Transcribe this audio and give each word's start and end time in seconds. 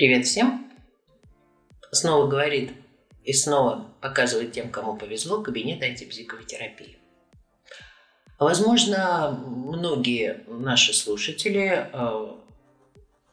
Привет 0.00 0.24
всем! 0.24 0.66
Снова 1.92 2.26
говорит 2.26 2.72
и 3.22 3.34
снова 3.34 3.92
показывает 4.00 4.50
тем, 4.52 4.70
кому 4.70 4.96
повезло, 4.96 5.42
кабинет 5.42 5.82
антипсиховой 5.82 6.46
терапии. 6.46 6.96
Возможно, 8.38 9.38
многие 9.46 10.42
наши 10.46 10.94
слушатели 10.94 11.90
э, 11.92 12.28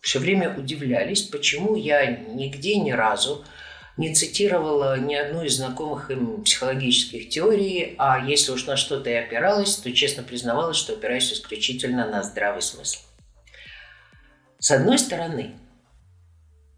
все 0.00 0.18
время 0.18 0.56
удивлялись, 0.56 1.24
почему 1.24 1.76
я 1.76 2.06
нигде 2.06 2.76
ни 2.76 2.92
разу 2.92 3.44
не 3.98 4.14
цитировала 4.14 4.98
ни 4.98 5.14
одну 5.14 5.44
из 5.44 5.56
знакомых 5.56 6.10
им 6.10 6.44
психологических 6.44 7.28
теорий, 7.28 7.94
а 7.98 8.26
если 8.26 8.52
уж 8.52 8.64
на 8.64 8.78
что-то 8.78 9.10
и 9.10 9.14
опиралась, 9.16 9.76
то 9.76 9.92
честно 9.92 10.22
признавалась, 10.22 10.78
что 10.78 10.94
опираюсь 10.94 11.30
исключительно 11.30 12.08
на 12.08 12.22
здравый 12.22 12.62
смысл. 12.62 13.00
С 14.58 14.70
одной 14.70 14.98
стороны, 14.98 15.58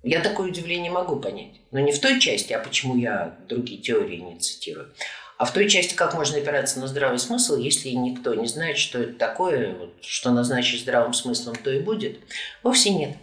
я 0.07 0.21
такое 0.21 0.49
удивление 0.49 0.93
могу 0.93 1.17
понять. 1.17 1.61
Но 1.73 1.81
не 1.81 1.91
в 1.91 2.01
той 2.01 2.21
части, 2.21 2.53
а 2.53 2.61
почему 2.61 2.97
я 2.97 3.37
другие 3.49 3.81
теории 3.81 4.19
не 4.19 4.39
цитирую. 4.39 4.95
А 5.37 5.45
в 5.45 5.53
той 5.53 5.69
части, 5.69 5.95
как 5.95 6.15
можно 6.15 6.39
опираться 6.39 6.79
на 6.79 6.87
здравый 6.87 7.19
смысл, 7.19 7.57
если 7.57 7.89
никто 7.91 8.33
не 8.35 8.47
знает, 8.47 8.79
что 8.79 9.01
это 9.01 9.15
такое, 9.15 9.75
вот, 9.75 9.95
что 10.01 10.31
назначить 10.31 10.83
здравым 10.83 11.13
смыслом, 11.13 11.57
то 11.57 11.71
и 11.73 11.81
будет, 11.81 12.21
вовсе 12.63 12.91
нет. 12.91 13.17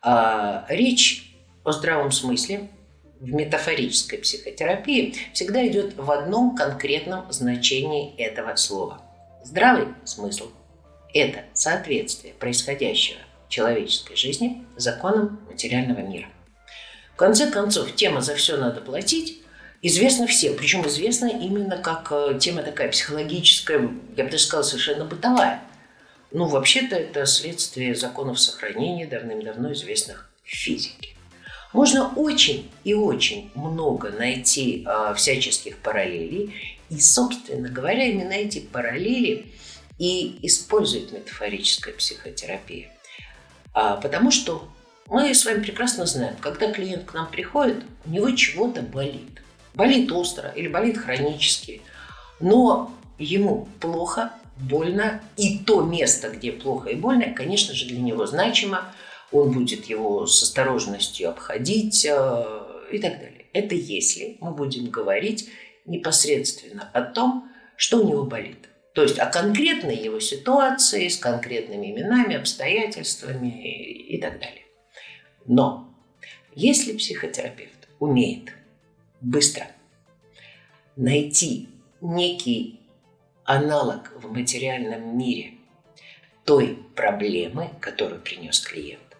А, 0.00 0.64
речь 0.68 1.34
о 1.64 1.72
здравом 1.72 2.12
смысле 2.12 2.70
в 3.18 3.28
метафорической 3.32 4.20
психотерапии 4.20 5.16
всегда 5.34 5.66
идет 5.66 5.96
в 5.96 6.10
одном 6.10 6.54
конкретном 6.54 7.30
значении 7.32 8.14
этого 8.16 8.54
слова. 8.54 9.02
Здравый 9.44 9.88
смысл– 10.04 10.50
это 11.12 11.40
соответствие 11.52 12.32
происходящего 12.32 13.18
человеческой 13.50 14.16
жизни 14.16 14.64
законам 14.76 15.38
материального 15.50 16.00
мира. 16.00 16.28
В 17.12 17.16
конце 17.16 17.50
концов, 17.50 17.94
тема 17.94 18.22
«за 18.22 18.34
все 18.34 18.56
надо 18.56 18.80
платить» 18.80 19.42
известна 19.82 20.26
всем, 20.26 20.56
причем 20.56 20.86
известна 20.86 21.26
именно 21.26 21.76
как 21.76 22.08
э, 22.12 22.38
тема 22.38 22.62
такая 22.62 22.90
психологическая, 22.90 23.90
я 24.16 24.24
бы 24.24 24.30
даже 24.30 24.44
сказала, 24.44 24.62
совершенно 24.62 25.04
бытовая. 25.04 25.62
Ну, 26.32 26.46
вообще-то 26.46 26.96
это 26.96 27.26
следствие 27.26 27.94
законов 27.94 28.40
сохранения, 28.40 29.06
давным-давно 29.06 29.72
известных 29.72 30.30
в 30.44 30.48
физике. 30.48 31.16
Можно 31.72 32.12
очень 32.14 32.70
и 32.84 32.94
очень 32.94 33.50
много 33.54 34.10
найти 34.10 34.84
э, 34.86 35.14
всяческих 35.14 35.78
параллелей, 35.78 36.54
и, 36.90 36.98
собственно 36.98 37.68
говоря, 37.68 38.04
именно 38.04 38.32
эти 38.32 38.58
параллели 38.58 39.46
и 39.98 40.38
использует 40.42 41.12
метафорическая 41.12 41.94
психотерапия. 41.94 42.90
А, 43.72 43.96
потому 43.96 44.30
что 44.30 44.68
мы 45.08 45.34
с 45.34 45.44
вами 45.44 45.62
прекрасно 45.62 46.06
знаем, 46.06 46.36
когда 46.40 46.72
клиент 46.72 47.04
к 47.04 47.14
нам 47.14 47.30
приходит, 47.30 47.84
у 48.06 48.10
него 48.10 48.30
чего-то 48.30 48.82
болит. 48.82 49.42
Болит 49.74 50.10
остро 50.12 50.50
или 50.50 50.68
болит 50.68 50.98
хронически. 50.98 51.82
Но 52.40 52.92
ему 53.18 53.68
плохо, 53.80 54.32
больно, 54.56 55.20
и 55.36 55.58
то 55.58 55.82
место, 55.82 56.30
где 56.30 56.52
плохо 56.52 56.90
и 56.90 56.94
больно, 56.94 57.32
конечно 57.34 57.74
же, 57.74 57.86
для 57.86 58.00
него 58.00 58.26
значимо. 58.26 58.92
Он 59.32 59.52
будет 59.52 59.86
его 59.86 60.26
с 60.26 60.42
осторожностью 60.42 61.28
обходить 61.28 62.04
э, 62.04 62.44
и 62.90 62.98
так 62.98 63.18
далее. 63.18 63.46
Это 63.52 63.74
если 63.74 64.36
мы 64.40 64.52
будем 64.52 64.90
говорить 64.90 65.48
непосредственно 65.86 66.88
о 66.92 67.02
том, 67.02 67.48
что 67.76 67.98
у 67.98 68.08
него 68.08 68.24
болит. 68.24 68.68
То 68.94 69.02
есть 69.02 69.18
о 69.18 69.26
конкретной 69.26 69.96
его 69.96 70.18
ситуации, 70.18 71.08
с 71.08 71.16
конкретными 71.16 71.92
именами, 71.92 72.36
обстоятельствами 72.36 73.62
и 73.62 74.20
так 74.20 74.40
далее. 74.40 74.64
Но 75.46 75.94
если 76.54 76.96
психотерапевт 76.96 77.88
умеет 78.00 78.52
быстро 79.20 79.68
найти 80.96 81.68
некий 82.00 82.80
аналог 83.44 84.12
в 84.16 84.32
материальном 84.32 85.16
мире 85.16 85.54
той 86.44 86.78
проблемы, 86.96 87.70
которую 87.80 88.20
принес 88.20 88.60
клиент, 88.60 89.16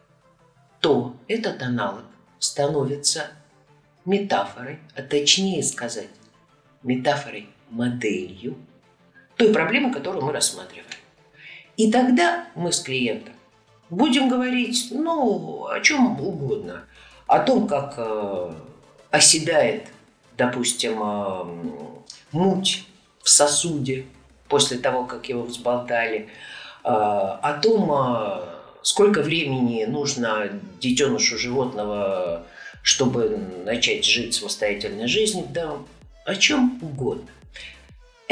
то 0.80 1.16
этот 1.28 1.62
аналог 1.62 2.04
становится 2.38 3.28
метафорой, 4.04 4.78
а 4.96 5.02
точнее 5.02 5.62
сказать, 5.62 6.08
метафорой 6.82 7.48
моделью 7.68 8.56
той 9.40 9.54
проблемы, 9.54 9.90
которую 9.90 10.22
мы 10.26 10.32
рассматриваем. 10.32 10.84
И 11.78 11.90
тогда 11.90 12.46
мы 12.54 12.72
с 12.72 12.80
клиентом 12.80 13.32
будем 13.88 14.28
говорить, 14.28 14.88
ну, 14.90 15.66
о 15.66 15.80
чем 15.80 16.20
угодно. 16.20 16.84
О 17.26 17.38
том, 17.38 17.66
как 17.66 17.94
э, 17.96 18.52
оседает, 19.10 19.86
допустим, 20.36 21.00
э, 21.02 21.94
муть 22.32 22.84
в 23.22 23.30
сосуде 23.30 24.04
после 24.48 24.76
того, 24.76 25.04
как 25.04 25.26
его 25.30 25.44
взболтали. 25.44 26.28
Э, 26.84 26.88
о 26.90 27.58
том, 27.62 27.90
э, 27.90 28.40
сколько 28.82 29.22
времени 29.22 29.86
нужно 29.86 30.50
детенышу 30.80 31.38
животного, 31.38 32.44
чтобы 32.82 33.40
начать 33.64 34.04
жить 34.04 34.34
самостоятельной 34.34 35.06
жизнью, 35.06 35.46
да 35.48 35.78
о 36.26 36.34
чем 36.34 36.78
угодно. 36.82 37.30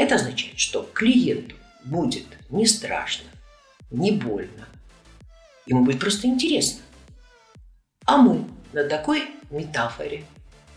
Это 0.09 0.15
означает, 0.15 0.57
что 0.57 0.89
клиенту 0.91 1.55
будет 1.85 2.25
не 2.49 2.65
страшно, 2.65 3.25
не 3.91 4.11
больно. 4.11 4.67
Ему 5.67 5.85
будет 5.85 5.99
просто 5.99 6.25
интересно. 6.25 6.81
А 8.07 8.17
мы 8.17 8.45
на 8.73 8.85
такой 8.85 9.25
метафоре, 9.51 10.23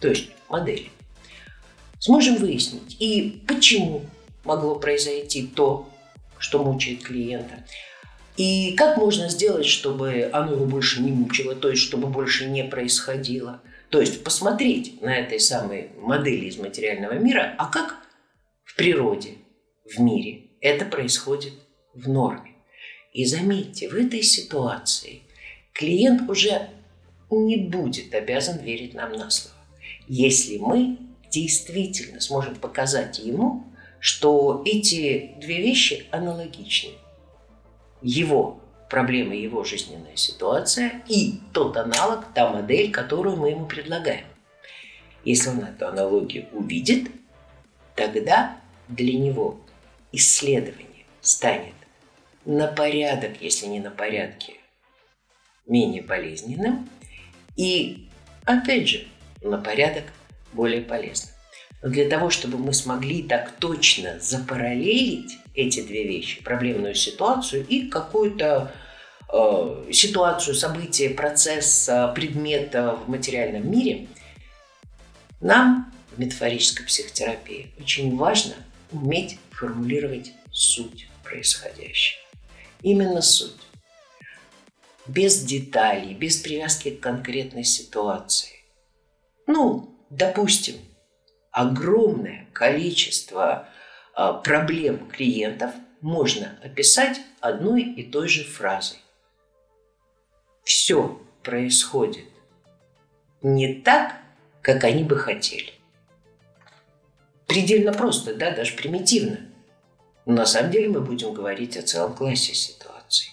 то 0.00 0.08
есть 0.08 0.28
модели, 0.50 0.90
сможем 1.98 2.36
выяснить 2.36 2.98
и 3.00 3.42
почему 3.48 4.04
могло 4.44 4.74
произойти 4.74 5.46
то, 5.46 5.88
что 6.36 6.62
мучает 6.62 7.02
клиента, 7.02 7.64
и 8.36 8.74
как 8.76 8.98
можно 8.98 9.30
сделать, 9.30 9.64
чтобы 9.64 10.28
оно 10.30 10.52
его 10.52 10.66
больше 10.66 11.00
не 11.00 11.10
мучило, 11.10 11.54
то 11.54 11.70
есть 11.70 11.80
чтобы 11.80 12.08
больше 12.08 12.50
не 12.50 12.64
происходило. 12.64 13.62
То 13.88 13.98
есть 13.98 14.24
посмотреть 14.24 15.00
на 15.00 15.16
этой 15.16 15.40
самой 15.40 15.88
модели 15.96 16.44
из 16.44 16.58
материального 16.58 17.14
мира, 17.14 17.54
а 17.56 17.70
как 17.70 18.01
в 18.72 18.76
природе, 18.76 19.34
в 19.84 20.00
мире. 20.00 20.44
Это 20.62 20.86
происходит 20.86 21.52
в 21.94 22.08
норме. 22.08 22.52
И 23.12 23.26
заметьте, 23.26 23.90
в 23.90 23.94
этой 23.94 24.22
ситуации 24.22 25.20
клиент 25.74 26.28
уже 26.30 26.70
не 27.30 27.58
будет 27.58 28.14
обязан 28.14 28.58
верить 28.58 28.94
нам 28.94 29.12
на 29.12 29.28
слово. 29.28 29.56
Если 30.08 30.56
мы 30.56 30.98
действительно 31.30 32.20
сможем 32.20 32.56
показать 32.56 33.18
ему, 33.18 33.64
что 34.00 34.62
эти 34.64 35.34
две 35.38 35.58
вещи 35.58 36.06
аналогичны. 36.10 36.92
Его 38.00 38.60
проблема, 38.88 39.34
его 39.34 39.64
жизненная 39.64 40.16
ситуация 40.16 41.02
и 41.08 41.40
тот 41.52 41.76
аналог, 41.76 42.24
та 42.34 42.50
модель, 42.50 42.90
которую 42.90 43.36
мы 43.36 43.50
ему 43.50 43.66
предлагаем. 43.66 44.24
Если 45.24 45.50
он 45.50 45.60
эту 45.60 45.86
аналогию 45.86 46.46
увидит, 46.52 47.10
тогда 47.94 48.61
для 48.88 49.18
него 49.18 49.60
исследование 50.12 51.06
станет 51.20 51.74
на 52.44 52.66
порядок, 52.66 53.40
если 53.40 53.66
не 53.66 53.80
на 53.80 53.90
порядке, 53.90 54.54
менее 55.66 56.02
болезненным 56.02 56.88
и, 57.56 58.08
опять 58.44 58.88
же, 58.88 59.06
на 59.40 59.58
порядок 59.58 60.04
более 60.52 60.82
полезным. 60.82 61.30
Но 61.82 61.88
для 61.88 62.08
того, 62.08 62.30
чтобы 62.30 62.58
мы 62.58 62.72
смогли 62.72 63.22
так 63.22 63.52
точно 63.58 64.18
запараллелить 64.20 65.38
эти 65.54 65.82
две 65.82 66.06
вещи, 66.06 66.42
проблемную 66.42 66.94
ситуацию 66.94 67.66
и 67.66 67.88
какую-то 67.88 68.72
э, 69.32 69.84
ситуацию, 69.92 70.54
событие, 70.54 71.10
процесс, 71.10 71.88
предмет 72.14 72.74
в 72.74 73.04
материальном 73.08 73.70
мире, 73.70 74.06
нам 75.40 75.92
в 76.14 76.20
метафорической 76.20 76.86
психотерапии 76.86 77.72
очень 77.80 78.16
важно– 78.16 78.54
уметь 78.92 79.38
формулировать 79.50 80.32
суть 80.50 81.08
происходящего. 81.24 82.20
Именно 82.82 83.22
суть. 83.22 83.56
Без 85.06 85.42
деталей, 85.42 86.14
без 86.14 86.36
привязки 86.36 86.90
к 86.90 87.00
конкретной 87.00 87.64
ситуации. 87.64 88.64
Ну, 89.46 89.96
допустим, 90.10 90.76
огромное 91.50 92.46
количество 92.52 93.68
а, 94.14 94.34
проблем 94.34 95.08
клиентов 95.10 95.72
можно 96.00 96.58
описать 96.62 97.20
одной 97.40 97.82
и 97.82 98.04
той 98.04 98.28
же 98.28 98.44
фразой. 98.44 98.98
Все 100.64 101.20
происходит 101.42 102.26
не 103.42 103.74
так, 103.74 104.16
как 104.62 104.84
они 104.84 105.02
бы 105.02 105.16
хотели 105.16 105.72
предельно 107.52 107.92
просто, 107.92 108.34
да, 108.34 108.50
даже 108.50 108.74
примитивно. 108.74 109.38
Но 110.24 110.32
на 110.32 110.46
самом 110.46 110.70
деле 110.70 110.88
мы 110.88 111.00
будем 111.00 111.34
говорить 111.34 111.76
о 111.76 111.82
целом 111.82 112.14
классе 112.14 112.54
ситуаций. 112.54 113.30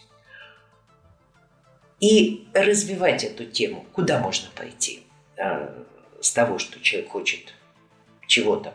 И 2.02 2.48
развивать 2.54 3.24
эту 3.24 3.46
тему, 3.46 3.86
куда 3.94 4.20
можно 4.20 4.50
пойти 4.56 5.04
э, 5.38 5.84
с 6.20 6.32
того, 6.34 6.60
что 6.60 6.82
человек 6.82 7.12
хочет 7.12 7.54
чего-то, 8.28 8.74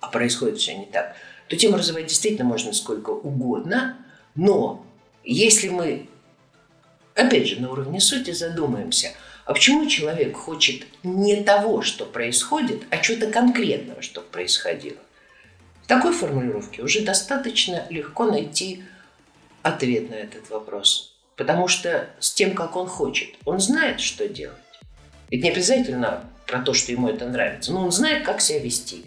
а 0.00 0.06
происходит 0.06 0.58
все 0.58 0.76
не 0.76 0.86
так, 0.86 1.16
то 1.48 1.56
тему 1.56 1.76
развивать 1.76 2.06
действительно 2.06 2.44
можно 2.44 2.72
сколько 2.72 3.10
угодно, 3.10 3.96
но 4.36 4.86
если 5.24 5.68
мы, 5.68 6.08
опять 7.14 7.48
же, 7.48 7.60
на 7.60 7.72
уровне 7.72 8.00
сути 8.00 8.30
задумаемся, 8.30 9.12
а 9.48 9.54
почему 9.54 9.86
человек 9.86 10.36
хочет 10.36 10.84
не 11.02 11.42
того, 11.42 11.80
что 11.80 12.04
происходит, 12.04 12.82
а 12.90 12.98
чего-то 12.98 13.32
конкретного, 13.32 14.02
что 14.02 14.20
происходило? 14.20 14.98
В 15.84 15.86
такой 15.86 16.12
формулировке 16.12 16.82
уже 16.82 17.00
достаточно 17.00 17.86
легко 17.88 18.26
найти 18.26 18.84
ответ 19.62 20.10
на 20.10 20.16
этот 20.16 20.50
вопрос. 20.50 21.16
Потому 21.34 21.66
что 21.66 22.10
с 22.20 22.34
тем, 22.34 22.54
как 22.54 22.76
он 22.76 22.86
хочет, 22.86 23.30
он 23.46 23.58
знает, 23.58 24.00
что 24.00 24.28
делать. 24.28 24.58
Ведь 25.30 25.42
не 25.42 25.48
обязательно 25.48 26.28
про 26.46 26.60
то, 26.60 26.74
что 26.74 26.92
ему 26.92 27.08
это 27.08 27.26
нравится, 27.26 27.72
но 27.72 27.86
он 27.86 27.90
знает, 27.90 28.26
как 28.26 28.42
себя 28.42 28.58
вести. 28.58 29.06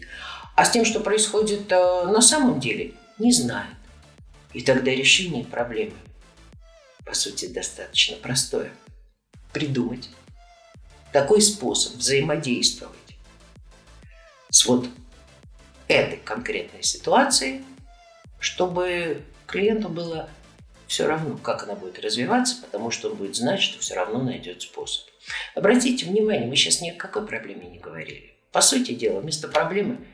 А 0.55 0.65
с 0.65 0.71
тем, 0.71 0.85
что 0.85 1.01
происходит 1.01 1.71
э, 1.71 2.05
на 2.05 2.21
самом 2.21 2.59
деле, 2.59 2.93
не 3.19 3.31
знает. 3.31 3.75
И 4.53 4.61
тогда 4.61 4.89
решение 4.89 5.45
проблемы, 5.45 5.93
по 7.05 7.13
сути, 7.13 7.45
достаточно 7.45 8.17
простое. 8.17 8.71
Придумать 9.53 10.09
такой 11.11 11.41
способ 11.41 11.95
взаимодействовать 11.95 12.95
с 14.49 14.65
вот 14.65 14.87
этой 15.87 16.17
конкретной 16.17 16.83
ситуацией, 16.83 17.63
чтобы 18.39 19.23
клиенту 19.45 19.89
было 19.89 20.29
все 20.87 21.07
равно, 21.07 21.37
как 21.37 21.63
она 21.63 21.75
будет 21.75 21.99
развиваться, 21.99 22.57
потому 22.61 22.91
что 22.91 23.09
он 23.09 23.15
будет 23.15 23.35
знать, 23.35 23.61
что 23.61 23.79
все 23.79 23.95
равно 23.95 24.21
найдет 24.21 24.61
способ. 24.61 25.07
Обратите 25.55 26.05
внимание, 26.05 26.47
мы 26.47 26.55
сейчас 26.55 26.81
ни 26.81 26.89
о 26.89 26.95
какой 26.95 27.25
проблеме 27.25 27.67
не 27.67 27.79
говорили. 27.79 28.33
По 28.51 28.61
сути 28.61 28.93
дела, 28.93 29.21
вместо 29.21 29.47
проблемы 29.47 30.05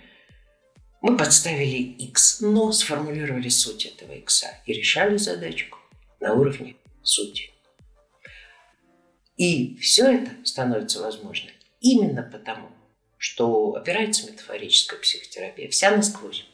мы 1.02 1.18
подставили 1.18 1.78
X, 1.78 2.42
но 2.42 2.72
сформулировали 2.72 3.50
суть 3.50 3.86
этого 3.86 4.12
X 4.14 4.46
и 4.66 4.74
решали 4.74 5.18
задачку 5.18 5.80
на 6.20 6.34
уровне 6.34 6.76
сути. 7.02 7.52
И 9.38 9.78
все 9.78 10.12
это 10.12 10.32
становится 10.44 11.02
возможно 11.02 11.52
именно 11.80 12.24
потому, 12.24 12.70
что 13.18 13.76
опирается 13.76 14.26
метафорическая 14.30 15.00
психотерапия 15.00 15.70
вся 15.70 15.92
насквозь 15.92 16.46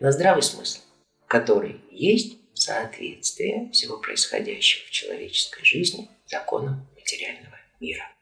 на 0.00 0.10
здравый 0.10 0.42
смысл, 0.42 0.80
который 1.26 1.80
есть 1.90 2.38
соответствие 2.54 3.70
всего 3.72 3.98
происходящего 3.98 4.86
в 4.86 4.90
человеческой 4.90 5.64
жизни 5.64 6.08
законам 6.26 6.86
материального 6.94 7.58
мира. 7.80 8.13